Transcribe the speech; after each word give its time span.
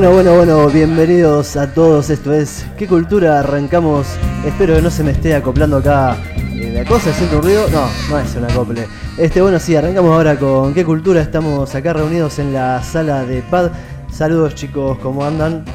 Bueno, 0.00 0.14
bueno, 0.14 0.34
bueno, 0.34 0.66
bienvenidos 0.68 1.58
a 1.58 1.74
todos. 1.74 2.08
Esto 2.08 2.32
es 2.32 2.64
¿Qué 2.78 2.86
cultura 2.86 3.40
arrancamos? 3.40 4.06
Espero 4.46 4.74
que 4.74 4.80
no 4.80 4.90
se 4.90 5.04
me 5.04 5.10
esté 5.10 5.34
acoplando 5.34 5.76
acá 5.76 6.16
eh, 6.54 6.72
la 6.72 6.86
cosa, 6.86 7.12
siento 7.12 7.36
un 7.36 7.42
ruido. 7.42 7.68
No, 7.68 7.86
no 8.08 8.18
es 8.18 8.34
un 8.34 8.44
acople. 8.44 8.88
Este, 9.18 9.42
bueno, 9.42 9.58
sí, 9.58 9.76
arrancamos 9.76 10.10
ahora 10.10 10.38
con 10.38 10.72
¿Qué 10.72 10.86
cultura? 10.86 11.20
Estamos 11.20 11.74
acá 11.74 11.92
reunidos 11.92 12.38
en 12.38 12.54
la 12.54 12.82
sala 12.82 13.26
de 13.26 13.42
PAD. 13.42 13.72
Saludos 14.10 14.54
chicos, 14.54 14.96
¿cómo 15.02 15.22
andan? 15.22 15.66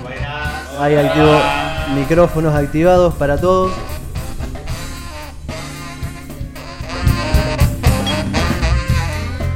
Ahí 0.79 0.95
activo 0.95 1.37
micrófonos 1.93 2.55
activados 2.55 3.13
para 3.13 3.39
todos. 3.39 3.73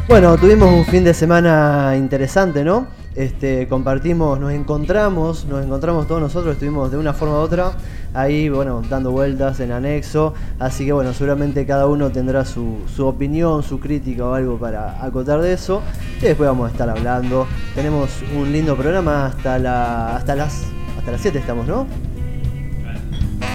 Bueno, 0.09 0.35
tuvimos 0.39 0.73
un 0.73 0.85
fin 0.85 1.03
de 1.03 1.13
semana 1.13 1.93
interesante, 1.95 2.63
¿no? 2.63 2.87
Este, 3.13 3.67
compartimos, 3.67 4.39
nos 4.39 4.51
encontramos, 4.51 5.45
nos 5.45 5.63
encontramos 5.63 6.07
todos 6.07 6.19
nosotros, 6.19 6.53
estuvimos 6.53 6.89
de 6.89 6.97
una 6.97 7.13
forma 7.13 7.35
u 7.35 7.41
otra 7.41 7.73
ahí, 8.15 8.49
bueno, 8.49 8.81
dando 8.89 9.11
vueltas 9.11 9.59
en 9.59 9.71
anexo, 9.71 10.33
así 10.57 10.83
que 10.83 10.93
bueno, 10.93 11.13
seguramente 11.13 11.63
cada 11.67 11.85
uno 11.85 12.09
tendrá 12.09 12.43
su, 12.43 12.79
su 12.93 13.05
opinión, 13.05 13.61
su 13.61 13.79
crítica 13.79 14.25
o 14.25 14.33
algo 14.33 14.57
para 14.57 15.05
acotar 15.05 15.41
de 15.41 15.53
eso, 15.53 15.83
y 16.17 16.23
después 16.23 16.49
vamos 16.49 16.69
a 16.69 16.71
estar 16.71 16.89
hablando. 16.89 17.45
Tenemos 17.75 18.09
un 18.35 18.51
lindo 18.51 18.75
programa 18.75 19.27
hasta 19.27 19.59
la 19.59 20.15
hasta 20.15 20.35
las 20.35 20.63
hasta 20.97 21.11
las 21.11 21.21
7 21.21 21.37
estamos, 21.37 21.67
¿no? 21.67 21.85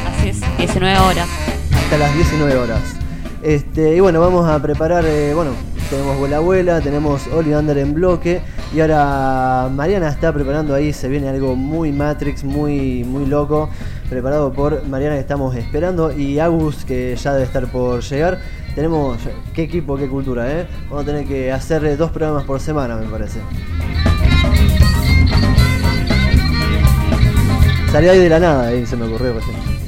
Así 0.07 0.29
es, 0.29 0.41
19 0.59 0.98
horas. 1.01 1.29
Hasta 1.73 1.98
las 1.98 2.14
19 2.14 2.57
horas. 2.57 2.81
Este, 3.42 3.97
y 3.97 3.98
bueno, 4.01 4.20
vamos 4.20 4.48
a 4.48 4.62
preparar, 4.62 5.05
eh, 5.05 5.34
bueno, 5.34 5.51
tenemos 5.91 6.19
Vuela 6.19 6.37
Abuela, 6.39 6.81
tenemos 6.81 7.27
Olivander 7.29 7.79
en 7.79 7.95
bloque 7.95 8.41
y 8.75 8.81
ahora 8.81 9.69
Mariana 9.73 10.09
está 10.09 10.33
preparando 10.33 10.75
ahí, 10.75 10.93
se 10.93 11.09
viene 11.09 11.29
algo 11.29 11.57
muy 11.57 11.93
Matrix, 11.93 12.45
muy, 12.45 13.05
muy 13.05 13.27
loco, 13.27 13.69
preparado 14.09 14.53
por 14.53 14.87
Mariana 14.87 15.15
que 15.15 15.21
estamos 15.21 15.55
esperando 15.57 16.17
y 16.17 16.39
Agus 16.39 16.85
que 16.85 17.17
ya 17.17 17.33
debe 17.33 17.45
estar 17.45 17.67
por 17.71 18.03
llegar. 18.03 18.39
Tenemos, 18.75 19.19
qué 19.55 19.63
equipo, 19.63 19.97
qué 19.97 20.09
cultura, 20.09 20.51
¿eh? 20.51 20.67
Vamos 20.89 21.05
a 21.05 21.07
tener 21.07 21.27
que 21.27 21.53
hacer 21.53 21.97
dos 21.97 22.11
programas 22.11 22.45
por 22.45 22.61
semana, 22.61 22.97
me 22.97 23.07
parece. 23.07 23.39
Salió 27.93 28.11
ahí 28.11 28.19
de 28.19 28.29
la 28.29 28.41
nada, 28.41 28.71
se 28.87 28.97
me 28.97 29.05
ocurrió 29.05 29.35
recién. 29.35 29.84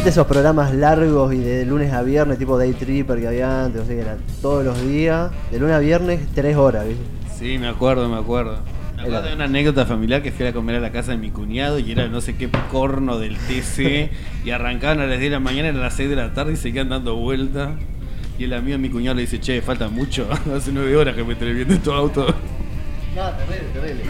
¿Viste 0.00 0.08
esos 0.08 0.26
programas 0.26 0.74
largos 0.74 1.34
y 1.34 1.40
de 1.40 1.66
lunes 1.66 1.92
a 1.92 2.00
viernes, 2.00 2.38
tipo 2.38 2.56
Day 2.56 2.72
Tripper 2.72 3.20
que 3.20 3.28
había 3.28 3.66
antes? 3.66 3.82
O 3.82 3.84
sea, 3.84 3.94
que 3.94 4.00
eran 4.00 4.16
todos 4.40 4.64
los 4.64 4.80
días, 4.80 5.30
de 5.50 5.58
lunes 5.58 5.76
a 5.76 5.78
viernes, 5.78 6.26
tres 6.34 6.56
horas, 6.56 6.88
¿viste? 6.88 7.02
Sí, 7.38 7.58
me 7.58 7.68
acuerdo, 7.68 8.08
me 8.08 8.16
acuerdo. 8.16 8.60
Me 8.96 9.02
acuerdo 9.02 9.28
de 9.28 9.34
una 9.34 9.44
anécdota 9.44 9.84
familiar 9.84 10.22
que 10.22 10.32
fui 10.32 10.46
a 10.46 10.54
comer 10.54 10.76
a 10.76 10.80
la 10.80 10.90
casa 10.90 11.10
de 11.10 11.18
mi 11.18 11.28
cuñado 11.28 11.78
y 11.78 11.92
era 11.92 12.08
no 12.08 12.22
sé 12.22 12.34
qué 12.34 12.48
corno 12.70 13.18
del 13.18 13.36
TC 13.36 14.10
y 14.46 14.50
arrancaban 14.52 15.00
a 15.00 15.06
las 15.06 15.18
10 15.18 15.32
de 15.32 15.36
la 15.36 15.40
mañana, 15.40 15.68
eran 15.68 15.82
las 15.82 15.92
6 15.92 16.08
de 16.08 16.16
la 16.16 16.32
tarde 16.32 16.54
y 16.54 16.56
seguían 16.56 16.88
dando 16.88 17.16
vuelta. 17.16 17.76
Y 18.38 18.44
el 18.44 18.54
amigo 18.54 18.78
de 18.78 18.78
mi 18.78 18.88
cuñado 18.88 19.16
le 19.16 19.20
dice, 19.20 19.38
che, 19.38 19.60
falta 19.60 19.90
mucho, 19.90 20.26
hace 20.56 20.72
9 20.72 20.96
horas 20.96 21.14
que 21.14 21.24
me 21.24 21.34
estoy 21.34 21.52
viendo 21.52 21.74
en 21.74 21.82
tu 21.82 21.92
auto. 21.92 22.34
No, 23.14 23.28
terrible, 23.30 23.68
terrible. 23.72 24.04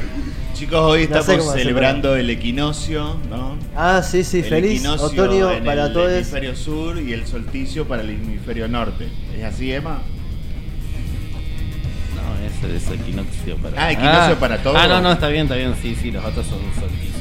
Chicos, 0.54 0.78
hoy 0.78 1.08
No 1.08 1.22
sé 1.22 1.32
estamos 1.34 1.54
celebrando 1.54 2.16
el 2.16 2.28
equinoccio, 2.28 3.16
¿no? 3.30 3.56
Ah, 3.74 4.02
sí, 4.02 4.24
sí, 4.24 4.38
el 4.40 4.44
feliz 4.44 4.80
equinoccio 4.80 5.22
otoño 5.24 5.50
en 5.52 5.64
para 5.64 5.86
el 5.86 5.92
todos. 5.92 6.12
hemisferio 6.12 6.54
sur 6.54 7.00
y 7.00 7.12
el 7.14 7.26
solsticio 7.26 7.88
para 7.88 8.02
el 8.02 8.10
hemisferio 8.10 8.68
norte. 8.68 9.08
¿Es 9.36 9.44
así, 9.44 9.72
Emma? 9.72 10.02
No, 12.14 12.46
ese 12.46 12.76
es 12.76 13.00
equinoccio 13.00 13.56
para... 13.56 13.82
Ah, 13.86 13.92
equinoccio 13.92 14.38
para 14.38 14.62
todos. 14.62 14.76
Ah, 14.78 14.86
no, 14.86 15.00
no, 15.00 15.12
está 15.12 15.28
bien, 15.28 15.44
está 15.44 15.54
bien, 15.56 15.74
sí, 15.80 15.96
sí, 15.98 16.10
los 16.10 16.22
otros 16.22 16.46
son 16.46 16.58
solsticios. 16.78 17.16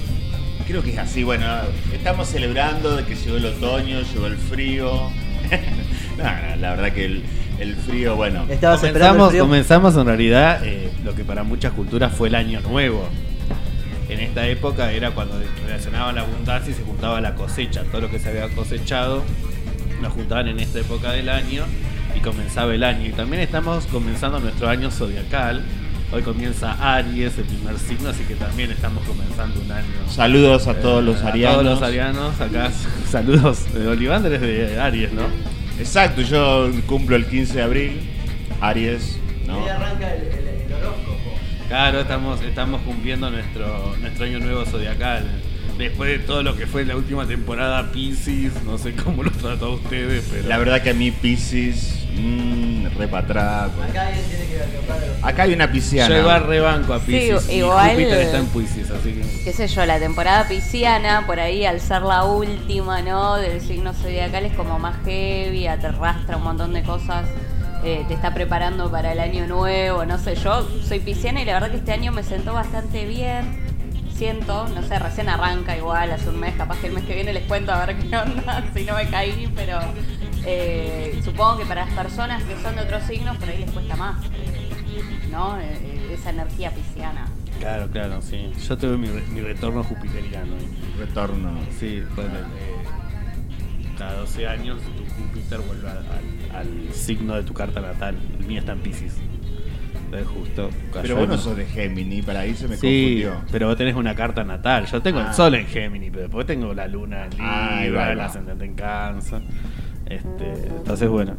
Creo 0.67 0.83
que 0.83 0.91
es 0.91 0.97
así. 0.97 1.23
Bueno, 1.23 1.45
estamos 1.93 2.27
celebrando 2.27 2.97
de 2.97 3.05
que 3.05 3.15
llegó 3.15 3.37
el 3.37 3.45
otoño, 3.45 4.01
llegó 4.01 4.27
el 4.27 4.37
frío. 4.37 5.09
No, 6.17 6.25
no, 6.25 6.55
la 6.57 6.71
verdad 6.71 6.91
que 6.91 7.05
el, 7.05 7.23
el 7.59 7.75
frío, 7.75 8.15
bueno. 8.15 8.45
Estabas 8.49 8.79
Comenzamos, 8.81 9.29
frío. 9.29 9.43
comenzamos 9.43 9.95
en 9.97 10.05
realidad 10.05 10.61
eh, 10.63 10.89
lo 11.03 11.13
que 11.15 11.23
para 11.23 11.43
muchas 11.43 11.73
culturas 11.73 12.13
fue 12.13 12.27
el 12.29 12.35
año 12.35 12.61
nuevo. 12.61 13.07
En 14.09 14.19
esta 14.21 14.47
época 14.47 14.91
era 14.91 15.11
cuando 15.11 15.39
relacionaban 15.65 16.15
la 16.15 16.21
abundancia 16.21 16.71
y 16.71 16.73
se 16.73 16.83
juntaba 16.83 17.21
la 17.21 17.35
cosecha. 17.35 17.83
Todo 17.91 18.01
lo 18.01 18.09
que 18.09 18.17
se 18.19 18.29
había 18.29 18.49
cosechado 18.49 19.23
lo 20.01 20.09
juntaban 20.09 20.47
en 20.47 20.59
esta 20.59 20.79
época 20.79 21.11
del 21.11 21.29
año 21.29 21.63
y 22.15 22.19
comenzaba 22.21 22.73
el 22.73 22.83
año. 22.83 23.05
Y 23.07 23.11
también 23.11 23.41
estamos 23.43 23.85
comenzando 23.85 24.39
nuestro 24.39 24.67
año 24.67 24.89
zodiacal. 24.89 25.61
Hoy 26.11 26.23
comienza 26.23 26.71
Aries, 26.95 27.37
el 27.37 27.43
primer 27.43 27.77
signo, 27.77 28.09
así 28.09 28.23
que 28.23 28.33
también 28.33 28.71
estamos 28.71 29.03
comenzando 29.05 29.59
un 29.61 29.71
año. 29.71 29.85
Saludos 30.09 30.65
a 30.67 30.73
todos 30.73 31.03
Eh, 31.03 31.05
los 31.05 31.21
a 31.21 31.27
arianos. 31.27 31.57
todos 31.61 31.65
los 31.79 31.81
arianos, 31.87 32.41
acá 32.41 32.71
saludos 33.11 33.71
de 33.73 33.87
Olivander 33.87 34.33
es 34.33 34.41
de 34.41 34.79
Aries, 34.79 35.13
¿no? 35.13 35.21
Exacto, 35.79 36.21
yo 36.21 36.69
cumplo 36.87 37.15
el 37.15 37.25
15 37.25 37.53
de 37.53 37.61
abril. 37.61 38.01
Aries, 38.61 39.17
¿no? 39.47 39.63
Ahí 39.63 39.69
arranca 39.69 40.13
el, 40.13 40.23
el- 40.23 40.47
el 40.67 40.73
horóscopo. 40.73 41.37
Claro, 41.67 42.01
estamos, 42.01 42.41
estamos 42.41 42.81
cumpliendo 42.81 43.29
nuestro, 43.29 43.95
nuestro 44.01 44.25
año 44.25 44.39
nuevo 44.39 44.65
zodiacal. 44.65 45.25
Después 45.79 46.09
de 46.09 46.19
todo 46.19 46.43
lo 46.43 46.57
que 46.57 46.67
fue 46.67 46.83
la 46.83 46.97
última 46.97 47.25
temporada 47.25 47.89
Pisces, 47.93 48.51
no 48.65 48.77
sé 48.77 48.93
cómo 48.95 49.23
lo 49.23 49.31
trató 49.31 49.67
a 49.67 49.69
ustedes, 49.75 50.27
pero. 50.29 50.45
La 50.49 50.57
verdad 50.57 50.81
que 50.81 50.89
a 50.89 50.93
mí 50.93 51.09
Pisces, 51.09 52.05
mmm, 52.17 52.85
repatraco. 52.97 53.81
Acá 53.81 54.07
alguien 54.07 54.25
tiene 54.25 54.45
que 54.47 54.61
acoplar. 54.61 54.99
Acá 55.21 55.43
hay 55.43 55.53
una 55.53 55.71
pisciana. 55.71 56.13
yo 56.13 56.21
iba 56.21 56.37
rebanco 56.39 56.93
a 56.93 56.99
Pisces. 56.99 57.43
Sí, 57.43 57.53
y 57.53 57.57
igual- 57.59 57.91
Júpiter 57.91 58.19
está 58.19 58.39
en 58.39 58.47
Pisces, 58.47 58.91
así 58.91 59.13
que. 59.13 59.21
Qué 59.45 59.53
sé 59.53 59.67
yo, 59.69 59.85
la 59.85 59.99
temporada 59.99 60.45
pisciana, 60.49 61.25
por 61.25 61.39
ahí 61.39 61.65
al 61.65 61.79
ser 61.79 62.01
la 62.01 62.25
última, 62.25 63.01
¿no? 63.01 63.37
Del 63.37 63.61
signo 63.61 63.93
zodiacal 63.93 64.45
es 64.47 64.53
como 64.55 64.79
más 64.79 64.97
heavy, 65.05 65.61
te 65.61 65.87
arrastra 65.87 66.35
un 66.35 66.43
montón 66.43 66.73
de 66.73 66.83
cosas, 66.83 67.25
eh, 67.85 68.03
te 68.09 68.15
está 68.15 68.33
preparando 68.33 68.91
para 68.91 69.13
el 69.13 69.19
año 69.21 69.47
nuevo, 69.47 70.03
no 70.03 70.17
sé, 70.17 70.35
yo 70.35 70.67
soy 70.85 70.99
pisciana 70.99 71.41
y 71.41 71.45
la 71.45 71.53
verdad 71.53 71.71
que 71.71 71.77
este 71.77 71.93
año 71.93 72.11
me 72.11 72.23
sentó 72.23 72.51
bastante 72.51 73.05
bien. 73.05 73.68
Siento, 74.19 74.67
no 74.67 74.83
sé, 74.83 74.99
recién 74.99 75.29
arranca 75.29 75.77
igual, 75.77 76.11
hace 76.11 76.27
un 76.29 76.41
mes, 76.41 76.53
capaz 76.55 76.77
que 76.79 76.87
el 76.87 76.93
mes 76.93 77.05
que 77.05 77.15
viene 77.15 77.31
les 77.31 77.43
cuento 77.43 77.71
a 77.71 77.85
ver 77.85 77.97
qué 77.97 78.17
onda, 78.17 78.65
si 78.75 78.83
no 78.83 78.93
me 78.95 79.07
caí, 79.09 79.49
pero 79.55 79.79
eh, 80.45 81.17
supongo 81.23 81.59
que 81.59 81.65
para 81.65 81.85
las 81.85 81.93
personas 81.93 82.43
que 82.43 82.53
son 82.61 82.75
de 82.75 82.81
otros 82.81 83.01
signos, 83.03 83.37
por 83.37 83.47
ahí 83.47 83.59
les 83.59 83.71
cuesta 83.71 83.95
más, 83.95 84.17
¿no? 85.31 85.57
Eh, 85.61 85.63
eh, 85.71 86.15
esa 86.19 86.31
energía 86.31 86.69
pisciana. 86.71 87.27
Claro, 87.61 87.87
claro, 87.91 88.21
sí. 88.21 88.51
Yo 88.67 88.77
tuve 88.77 88.97
mi, 88.97 89.07
re- 89.07 89.23
mi 89.31 89.39
retorno 89.39 89.83
jupiteriano. 89.85 90.53
Retorno. 90.97 91.51
Sí, 91.79 92.03
bueno, 92.15 92.39
eh, 92.39 92.83
cada 93.97 94.15
12 94.15 94.47
años 94.47 94.79
tu 94.81 95.05
Júpiter 95.23 95.59
vuelve 95.61 95.89
al, 95.89 95.97
al- 95.97 96.55
al 96.57 96.93
signo 96.93 97.35
de 97.35 97.43
tu 97.43 97.53
carta 97.53 97.79
natal. 97.79 98.17
El 98.37 98.45
mío 98.47 98.59
está 98.59 98.73
en 98.73 98.79
Pisces. 98.79 99.13
Entonces 100.11 100.27
justo. 100.27 100.69
cayó 100.91 101.01
Pero 101.03 101.15
vos 101.17 101.27
no 101.27 101.33
en- 101.35 101.39
sos 101.39 101.55
de 101.57 101.65
Gemini, 101.65 102.21
para 102.23 102.39
ahí 102.41 102.55
se 102.55 102.67
me 102.67 102.77
Sí, 102.77 103.21
confundió. 103.21 103.51
pero 103.51 103.67
vos 103.67 103.77
tenés 103.77 103.95
una 103.95 104.15
carta 104.15 104.43
natal. 104.43 104.85
Yo 104.87 105.01
tengo 105.01 105.19
Ah. 105.19 105.27
el 105.29 105.33
sol 105.35 105.53
en 105.55 105.67
Géminis, 105.67 106.09
pero 106.11 106.23
después 106.23 106.45
tengo 106.47 106.73
la 106.73 106.87
luna 106.87 107.25
en 107.25 107.31
Ah, 107.39 107.77
ahí 107.77 107.85
Libra, 107.85 108.05
ahí 108.07 108.11
el 108.13 108.19
va. 108.19 108.25
ascendente 108.25 108.65
en 108.65 108.73
Cáncer. 108.73 109.41
Este, 110.07 110.51
entonces, 110.75 111.07
bueno, 111.07 111.33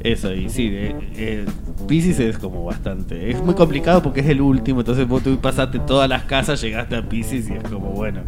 eso. 0.00 0.32
Y 0.32 0.48
sí, 0.48 0.70
de, 0.70 0.96
eh, 1.16 1.44
Pisces 1.86 2.18
es 2.20 2.38
como 2.38 2.64
bastante. 2.64 3.30
Es 3.30 3.42
muy 3.42 3.54
complicado 3.54 4.02
porque 4.02 4.20
es 4.20 4.26
el 4.28 4.40
último. 4.40 4.80
Entonces, 4.80 5.06
vos 5.06 5.22
tú 5.22 5.38
pasaste 5.38 5.78
todas 5.80 6.08
las 6.08 6.22
casas, 6.24 6.58
llegaste 6.62 6.96
a 6.96 7.06
Pisces 7.06 7.50
y 7.50 7.52
es 7.52 7.62
como, 7.64 7.90
bueno, 7.90 8.22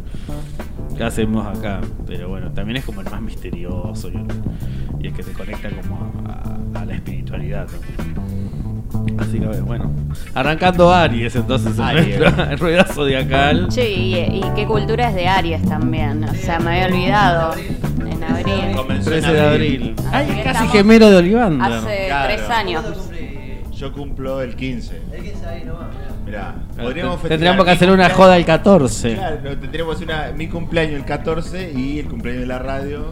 ¿qué 0.99 1.03
hacemos 1.03 1.47
acá? 1.47 1.81
Pero 2.07 2.29
bueno, 2.29 2.53
también 2.53 2.77
es 2.77 2.85
como 2.85 3.01
el 3.01 3.09
más 3.11 3.23
misterioso 3.23 4.11
y, 4.11 5.03
y 5.03 5.07
el 5.07 5.15
que 5.15 5.23
te 5.23 5.33
conecta 5.33 5.71
como 5.71 6.13
a, 6.29 6.81
a 6.81 6.85
la 6.85 6.95
espiritualidad. 6.95 7.67
¿no? 7.67 8.56
Así 9.19 9.39
que, 9.41 9.47
bueno, 9.63 9.91
arrancando 10.35 10.93
Aries, 10.93 11.35
entonces, 11.37 11.77
en 11.79 11.85
Aries. 11.85 12.19
nuestra 12.19 12.57
rueda 12.57 12.85
zodiacal. 12.85 13.69
Che, 13.69 13.91
y, 13.91 14.15
y 14.17 14.43
qué 14.55 14.67
cultura 14.67 15.09
es 15.09 15.15
de 15.15 15.27
Aries 15.29 15.63
también. 15.67 16.25
O 16.25 16.35
sea, 16.35 16.59
me 16.59 16.83
había 16.83 16.95
olvidado. 16.97 17.55
En 18.07 18.23
abril. 18.25 18.77
Comenzó 18.77 19.13
en 19.15 19.21
13 19.23 19.33
de 19.33 19.41
abril. 19.41 19.95
Así 19.99 20.09
Ay, 20.13 20.27
casi 20.29 20.41
estamos- 20.49 20.73
gemelo 20.73 21.11
de 21.11 21.17
Olivander. 21.17 21.73
Hace 21.73 22.07
Claro. 22.07 22.35
tres 22.35 22.51
años. 22.51 22.85
Yo 23.73 23.93
cumplo 23.93 24.41
el 24.41 24.57
15. 24.57 25.03
El 25.13 25.23
15 25.23 25.47
ahí 25.47 25.65
nomás, 25.65 25.89
mirá. 26.25 26.55
Mirá, 26.55 26.55
podríamos 26.83 27.15
festejar 27.17 27.29
Tendríamos 27.29 27.65
que 27.67 27.71
hacer 27.71 27.91
una 27.91 28.09
joda 28.11 28.37
el 28.39 28.45
14. 28.47 29.15
Claro, 29.15 29.59
tendríamos 29.59 30.01
una, 30.01 30.33
mi 30.35 30.49
cumpleaños 30.49 30.95
el 31.01 31.05
14 31.05 31.73
y 31.77 31.99
el 31.99 32.07
cumpleaños 32.07 32.41
de 32.43 32.47
la 32.47 32.59
radio. 32.59 33.05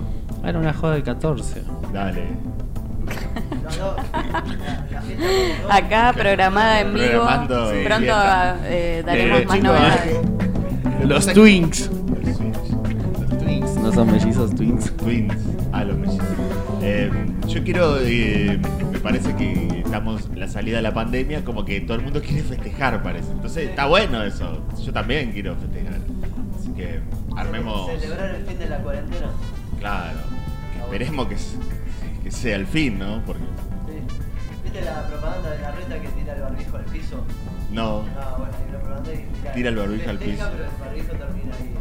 Era 0.44 0.58
una 0.58 0.72
joda 0.72 0.96
el 0.96 1.02
14. 1.02 1.62
Dale. 1.92 2.22
Acá 5.70 6.12
programada 6.14 6.80
en 6.80 6.94
vivo. 6.94 7.24
Programando 7.24 7.70
Pronto 7.84 7.98
fiesta. 7.98 8.56
eh, 8.64 9.02
daremos 9.04 9.40
Eh, 9.40 9.44
más 9.46 9.56
chicos, 9.56 9.70
novedades. 9.70 10.16
Los 11.06 11.26
Twinks. 11.26 11.78
Switch. 11.84 13.38
Twinks. 13.38 13.74
No 13.76 13.92
son 13.92 14.10
mellizos 14.12 14.54
Twinks. 14.54 14.96
Twins. 14.96 15.34
Ah, 15.72 15.84
los 15.84 15.98
mellizos. 15.98 16.26
Eh, 16.82 17.10
yo 17.48 17.62
quiero, 17.64 17.98
eh, 18.00 18.58
me 18.92 18.98
parece 19.00 19.34
que 19.36 19.82
estamos 19.84 20.26
en 20.32 20.40
la 20.40 20.48
salida 20.48 20.76
de 20.78 20.82
la 20.82 20.94
pandemia, 20.94 21.44
como 21.44 21.64
que 21.64 21.80
todo 21.80 21.96
el 21.96 22.02
mundo 22.04 22.20
quiere 22.22 22.42
festejar, 22.42 23.02
parece. 23.02 23.30
Entonces 23.32 23.70
está 23.70 23.86
bueno 23.86 24.22
eso. 24.22 24.62
Yo 24.82 24.92
también 24.92 25.32
quiero 25.32 25.56
festejar. 25.56 26.00
Así 26.58 26.70
que 26.72 27.00
armemos. 27.36 27.90
Celebrar 28.00 28.34
el 28.34 28.44
fin 28.44 28.58
de 28.58 28.68
la 28.68 28.78
cuarentena. 28.78 29.26
Claro. 29.80 30.18
Que 30.72 30.78
esperemos 30.80 31.26
que, 31.28 31.36
que 32.24 32.30
sea 32.30 32.56
el 32.56 32.66
fin, 32.66 32.98
¿no? 32.98 33.22
Porque 33.26 33.42
Sí. 33.42 34.00
¿Viste 34.64 34.80
la 34.80 35.06
propaganda 35.06 35.50
de 35.50 35.58
la 35.60 35.70
reta 35.72 36.00
que 36.00 36.08
tira 36.08 36.34
el 36.34 36.40
barbijo 36.42 36.76
al 36.78 36.84
piso? 36.86 37.24
no. 37.70 38.04
Ah, 38.18 38.34
bueno, 38.38 38.52
hay 38.56 38.68
una 38.70 38.78
propaganda 38.78 39.10
que 39.12 39.16
tira, 39.18 39.52
Tira 39.52 39.68
el 39.70 39.76
barbijo 39.76 40.10
al 40.10 40.18
piso. 40.18 40.48
pero 40.50 40.64
el 40.64 40.70
barbijo 40.80 41.12
termina 41.12 41.54
ahí. 41.54 41.74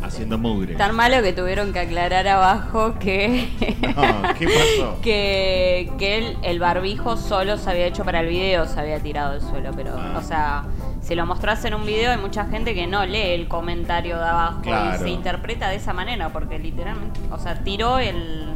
Haciendo 0.00 0.38
mugre. 0.38 0.76
Tan 0.76 0.94
malo 0.94 1.20
que 1.22 1.32
tuvieron 1.32 1.72
que 1.72 1.80
aclarar 1.80 2.28
abajo 2.28 2.98
que. 3.00 3.48
No, 3.96 4.34
¿qué 4.38 4.46
pasó? 4.46 5.00
que, 5.02 5.90
que 5.98 6.18
el, 6.18 6.36
el 6.42 6.58
barbijo 6.60 7.16
solo 7.16 7.56
se 7.58 7.70
había 7.70 7.86
hecho 7.86 8.04
para 8.04 8.20
el 8.20 8.28
video, 8.28 8.66
se 8.66 8.78
había 8.78 9.00
tirado 9.00 9.32
al 9.32 9.40
suelo, 9.40 9.70
pero, 9.74 9.96
Ah. 9.98 10.14
o 10.18 10.22
sea, 10.22 10.64
si 11.00 11.14
lo 11.16 11.26
mostrás 11.26 11.64
en 11.64 11.74
un 11.74 11.84
video 11.84 12.12
hay 12.12 12.18
mucha 12.18 12.44
gente 12.46 12.74
que 12.74 12.86
no 12.86 13.04
lee 13.06 13.32
el 13.34 13.48
comentario 13.48 14.18
de 14.18 14.24
abajo 14.24 14.60
Claro. 14.62 14.94
y 14.96 14.98
se 14.98 15.10
interpreta 15.10 15.68
de 15.68 15.76
esa 15.76 15.92
manera, 15.92 16.28
porque 16.28 16.58
literalmente, 16.60 17.18
o 17.32 17.38
sea, 17.38 17.64
tiró 17.64 17.98
el, 17.98 18.54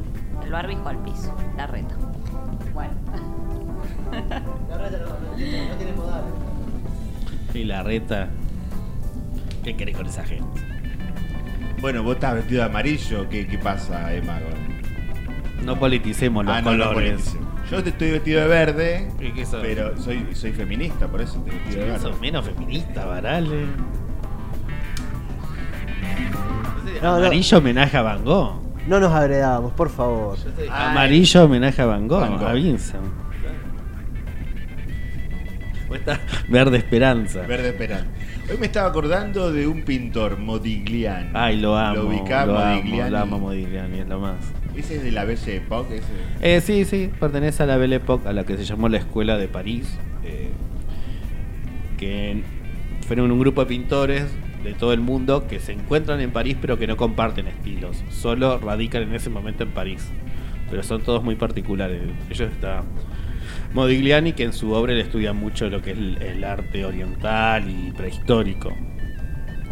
el 0.52 0.62
barbijo 0.62 0.87
al 0.88 0.99
piso, 0.99 1.34
la 1.56 1.66
reta. 1.66 1.94
Bueno. 2.75 2.93
La 4.69 4.76
reta 4.78 4.99
no, 4.99 5.06
no, 5.31 5.34
tiene- 5.37 5.69
no 5.70 5.75
tiene 5.76 5.93
modales. 5.94 6.32
Y 7.54 7.64
la 7.64 7.82
reta. 7.82 8.28
¿Qué 9.64 9.75
querés 9.76 9.96
con 9.96 10.06
esa 10.06 10.25
gente? 10.25 10.60
Bueno, 11.81 12.02
vos 12.02 12.14
estás 12.16 12.34
vestido 12.34 12.60
de 12.60 12.66
amarillo. 12.69 13.28
¿Qué, 13.31 13.46
qué 13.46 13.56
pasa, 13.58 14.12
Emma? 14.12 14.38
No 15.64 15.78
politicemos 15.78 16.44
los 16.44 16.55
Ah, 16.55 16.60
no, 16.60 16.72
no, 16.76 16.84
colores. 16.88 17.12
politicemos. 17.22 17.70
Yo 17.70 17.78
estoy 17.78 18.10
vestido 18.10 18.40
de 18.43 18.48
verde, 18.48 19.10
¿Y 19.20 19.31
qué 19.32 19.46
sos? 19.46 19.62
pero 19.62 19.96
soy, 19.98 20.26
soy 20.34 20.52
feminista, 20.52 21.06
por 21.08 21.22
eso 21.22 21.38
estoy 21.38 21.52
vestido 21.60 21.81
de 21.81 21.90
verde. 21.93 22.00
Sos 22.02 22.20
menos 22.20 22.44
feminista, 22.44 23.06
Varale. 23.06 23.64
No, 27.02 27.19
no. 27.19 27.25
Amarillo 27.26 27.58
homenaje 27.58 27.96
a 27.96 28.02
Van 28.02 28.22
Gogh. 28.25 28.60
No 28.87 28.99
nos 29.00 29.12
agredamos, 29.12 29.73
por 29.75 29.90
favor. 29.90 30.37
Amarillo 30.70 31.44
homenaje 31.44 31.81
a 31.82 31.87
Van 31.87 32.08
Gogh, 32.08 32.20
Van 32.20 32.37
Gogh. 32.38 32.49
a 32.49 32.52
Vincent. 32.55 33.02
O 35.88 35.94
esta 35.94 36.20
verde 36.49 36.79
esperanza. 36.79 37.43
Verde 37.43 37.69
esperanza. 37.70 38.06
Hoy 38.50 38.58
me 38.58 38.67
estaba 38.67 38.88
acordando 38.88 39.52
de 39.52 39.67
un 39.67 39.82
pintor, 39.82 40.38
Modigliani. 40.38 41.31
Ay, 41.32 41.58
lo 41.61 41.76
amo. 41.76 41.94
Lo 41.94 42.02
amo, 42.02 42.52
Modigliani. 42.55 43.11
lo 43.11 43.19
amo 43.19 43.38
Modigliani, 43.38 43.99
es 44.00 44.08
lo 44.08 44.19
más. 44.20 44.37
Ese 44.75 44.96
es 44.96 45.02
de 45.05 45.12
la 45.12 45.25
Belle 45.25 45.56
Époque, 45.56 45.99
ese. 45.99 46.06
Eh, 46.40 46.61
sí, 46.61 46.84
sí, 46.84 47.11
pertenece 47.20 47.62
a 47.62 47.67
la 47.67 47.76
Belle 47.76 47.96
Époque, 47.96 48.26
a 48.29 48.32
la 48.32 48.44
que 48.44 48.56
se 48.56 48.64
llamó 48.64 48.88
la 48.88 48.99
Escuela 48.99 49.37
de 49.38 49.49
París. 49.49 49.99
eh, 50.25 50.50
que 51.99 52.43
fueron 53.06 53.31
un 53.31 53.38
grupo 53.38 53.61
de 53.61 53.67
pintores 53.69 54.25
de 54.64 54.74
todo 54.74 54.92
el 54.92 55.00
mundo 55.00 55.46
que 55.48 55.58
se 55.60 55.72
encuentran 55.72 56.20
en 56.20 56.30
París 56.30 56.56
pero 56.60 56.78
que 56.78 56.86
no 56.86 56.96
comparten 56.96 57.46
estilos. 57.48 58.02
Solo 58.10 58.58
radican 58.58 59.02
en 59.02 59.14
ese 59.14 59.30
momento 59.30 59.62
en 59.64 59.70
París. 59.70 60.08
Pero 60.70 60.82
son 60.82 61.02
todos 61.02 61.22
muy 61.22 61.34
particulares. 61.36 62.00
Ellos 62.30 62.50
está 62.50 62.82
Modigliani, 63.74 64.32
que 64.32 64.44
en 64.44 64.52
su 64.52 64.72
obra 64.72 64.92
le 64.94 65.00
estudia 65.00 65.32
mucho 65.32 65.68
lo 65.68 65.82
que 65.82 65.90
es 65.92 65.98
el, 65.98 66.22
el 66.22 66.44
arte 66.44 66.84
oriental 66.84 67.68
y 67.68 67.90
prehistórico. 67.92 68.72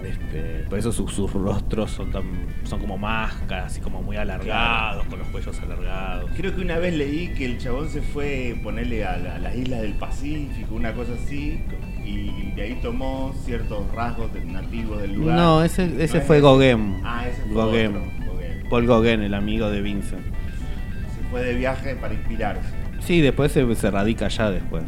Este, 0.04 0.64
por 0.68 0.78
eso 0.78 0.92
sus, 0.92 1.12
sus 1.12 1.30
rostros 1.32 1.90
son 1.90 2.10
tan 2.10 2.24
son 2.64 2.80
como 2.80 2.96
máscaras 2.96 3.76
y 3.76 3.80
como 3.82 4.02
muy 4.02 4.16
alargados, 4.16 5.04
con 5.06 5.18
los 5.18 5.28
cuellos 5.28 5.60
alargados. 5.60 6.30
Creo 6.36 6.54
que 6.54 6.62
una 6.62 6.78
vez 6.78 6.94
leí 6.94 7.28
que 7.34 7.44
el 7.44 7.58
chabón 7.58 7.88
se 7.90 8.00
fue 8.00 8.58
ponerle 8.62 9.04
a, 9.04 9.18
la- 9.18 9.36
a 9.36 9.38
las 9.38 9.54
islas 9.56 9.82
del 9.82 9.92
Pacífico, 9.94 10.74
una 10.74 10.94
cosa 10.94 11.12
así, 11.22 11.60
y 12.10 12.52
de 12.56 12.62
ahí 12.62 12.78
tomó 12.82 13.32
ciertos 13.44 13.90
rasgos 13.94 14.32
de- 14.32 14.44
nativos 14.44 15.00
del 15.02 15.14
lugar. 15.14 15.36
No, 15.36 15.62
ese, 15.64 15.86
¿No 15.86 16.00
ese 16.00 16.18
es 16.18 16.24
fue 16.24 16.40
Gauguin. 16.40 17.00
Ah, 17.04 17.24
ese 17.28 17.42
fue 17.42 17.54
Gauguin. 17.56 17.86
otro, 17.96 18.02
Gauguin. 18.26 18.68
Paul 18.68 18.86
Gauguin, 18.86 19.22
el 19.22 19.34
amigo 19.34 19.70
de 19.70 19.80
Vincent. 19.82 20.22
Se 20.24 21.28
fue 21.30 21.42
de 21.44 21.54
viaje 21.54 21.94
para 21.96 22.14
inspirarse. 22.14 22.68
Sí, 23.00 23.20
después 23.20 23.52
se, 23.52 23.74
se 23.74 23.90
radica 23.90 24.26
allá 24.26 24.50
después. 24.50 24.82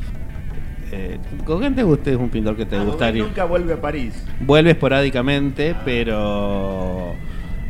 Eh, 0.93 1.19
Gauguin 1.47 1.75
te 1.75 1.83
gusta, 1.83 2.11
es 2.11 2.17
un 2.17 2.29
pintor 2.29 2.55
que 2.57 2.67
te 2.67 2.77
Ah, 2.77 2.85
gustaría. 2.85 3.23
nunca 3.23 3.45
vuelve 3.45 3.73
a 3.75 3.81
París. 3.81 4.25
Vuelve 4.41 4.73
esporádicamente, 4.73 5.75
pero 5.87 7.15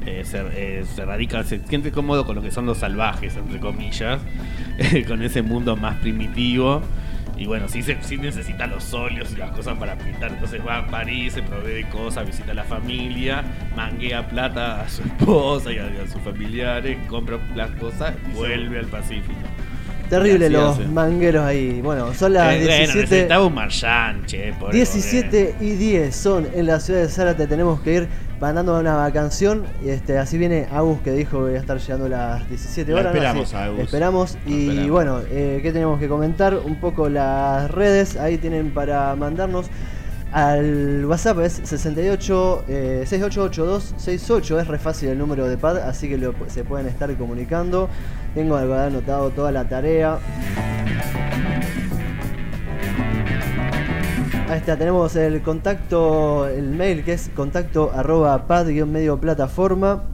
eh, 0.05 0.23
se, 0.25 0.41
eh, 0.55 0.85
se 0.85 1.05
radica, 1.05 1.45
se 1.45 1.61
siente 1.61 1.93
cómodo 1.93 2.27
con 2.27 2.35
lo 2.35 2.43
que 2.43 2.51
son 2.51 2.67
los 2.67 2.79
salvajes, 2.79 3.37
entre 3.37 3.61
comillas, 3.61 4.21
con 5.07 5.23
ese 5.23 5.43
mundo 5.43 5.77
más 5.77 5.97
primitivo. 5.99 6.83
Y 7.43 7.47
bueno, 7.47 7.69
sí, 7.69 7.83
se, 7.83 8.01
sí 8.05 8.17
necesita 8.19 8.69
los 8.69 8.95
óleos 8.95 9.33
y 9.33 9.37
las 9.37 9.51
cosas 9.51 9.77
para 9.77 9.99
pintar. 9.99 10.31
Entonces 10.31 10.65
va 10.65 10.77
a 10.77 10.87
París, 10.87 11.33
se 11.33 11.43
provee 11.43 11.73
de 11.73 11.89
cosas, 11.89 12.25
visita 12.25 12.53
a 12.53 12.55
la 12.55 12.63
familia, 12.63 13.43
manguea 13.75 14.29
plata 14.29 14.81
a 14.81 14.89
su 14.89 15.03
esposa 15.03 15.73
y 15.73 15.79
a, 15.79 15.87
a 15.87 16.07
sus 16.07 16.23
familiares, 16.23 16.97
compra 17.09 17.41
las 17.57 17.73
cosas, 17.73 18.15
vuelve 18.33 18.79
al 18.79 18.87
Pacífico. 18.87 19.41
Terrible 20.13 20.51
los 20.51 20.89
mangueros 20.89 21.45
ahí. 21.45 21.81
Bueno, 21.83 22.13
son 22.15 22.35
las 22.35 22.53
Eh, 22.55 22.59
bueno, 22.59 22.77
17. 22.77 23.01
necesitaba 23.03 23.47
un 23.47 23.55
marchand, 23.55 24.27
che, 24.27 24.53
pobre 24.61 24.75
17 24.77 25.55
y 25.61 25.71
10 25.73 26.15
son 26.15 26.47
en 26.55 26.67
la 26.67 26.81
ciudad 26.81 27.01
de 27.01 27.09
Zárate. 27.09 27.47
Tenemos 27.47 27.81
que 27.81 27.95
ir 27.95 28.09
mandando 28.41 28.79
una 28.79 29.11
canción. 29.13 29.65
y 29.85 29.89
Este, 29.89 30.19
así 30.19 30.37
viene 30.37 30.67
Agus 30.71 31.01
que 31.01 31.13
dijo 31.13 31.39
que 31.39 31.45
voy 31.45 31.55
a 31.55 31.59
estar 31.61 31.79
llegando 31.79 32.07
a 32.07 32.09
las 32.11 32.49
17 32.49 32.91
La 32.93 33.01
horas. 33.01 33.13
¿no? 33.13 33.19
esperamos, 33.19 33.55
Agus. 33.55 33.81
Esperamos. 33.81 34.39
Y 34.47 34.69
esperamos. 34.69 34.91
bueno, 34.91 35.21
eh, 35.31 35.61
¿qué 35.63 35.73
tenemos 35.73 35.99
que 35.99 36.09
comentar? 36.09 36.57
Un 36.57 36.77
poco 36.79 37.09
las 37.09 37.71
redes. 37.71 38.17
Ahí 38.17 38.37
tienen 38.39 38.71
para 38.75 39.15
mandarnos. 39.17 39.67
Al 40.33 41.05
WhatsApp 41.05 41.41
es 41.41 41.61
68 41.63 42.65
eh, 42.67 43.05
688268, 43.07 44.61
es 44.61 44.67
re 44.67 44.79
fácil 44.79 45.11
el 45.11 45.19
número 45.19 45.47
de 45.47 45.59
pad, 45.59 45.77
así 45.77 46.09
que 46.09 46.33
se 46.49 46.65
pueden 46.65 46.87
estar 46.87 47.15
comunicando. 47.19 47.91
Tengo 48.35 48.57
anotado 48.57 49.29
toda 49.31 49.53
la 49.53 49.69
tarea. 49.69 50.19
Ahí 54.49 54.59
está, 54.59 54.79
tenemos 54.79 55.17
el 55.17 55.43
contacto, 55.43 56.49
el 56.49 56.71
mail 56.71 57.05
que 57.05 57.13
es 57.13 57.31
contacto 57.37 57.93
arroba 57.95 58.47
pad-medio 58.47 59.19
plataforma 59.19 60.05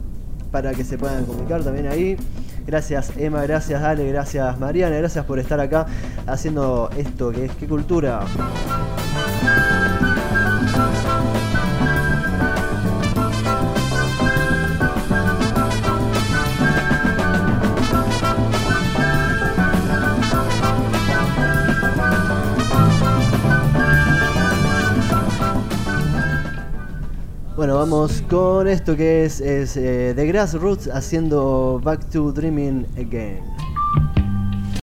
para 0.51 0.73
que 0.73 0.83
se 0.83 0.97
puedan 0.97 1.25
comunicar 1.25 1.63
también 1.63 1.87
ahí. 1.87 2.17
Gracias 2.67 3.13
Emma, 3.17 3.41
gracias 3.43 3.81
Ale, 3.81 4.07
gracias 4.09 4.59
Mariana, 4.59 4.97
gracias 4.97 5.23
por 5.25 5.39
estar 5.39 5.59
acá 5.61 5.85
haciendo 6.27 6.89
esto 6.97 7.31
que 7.31 7.45
es 7.45 7.51
qué 7.53 7.67
cultura. 7.67 8.21
Bueno, 27.69 27.81
vamos 27.81 28.23
con 28.27 28.67
esto 28.67 28.97
que 28.97 29.25
es, 29.25 29.39
es 29.41 29.77
eh, 29.77 30.13
The 30.15 30.25
Grassroots 30.25 30.87
haciendo 30.87 31.79
Back 31.83 32.09
to 32.09 32.31
Dreaming 32.31 32.87
Again. 32.97 33.58